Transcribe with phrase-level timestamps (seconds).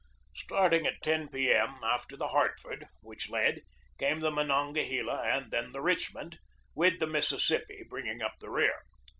[0.33, 1.53] Starting at 10 p.
[1.53, 3.61] M., after the Hartford, which led,
[3.99, 6.39] came the Monongahela and then the Richmond,
[6.73, 8.81] with the Mississippi bringing up the rear.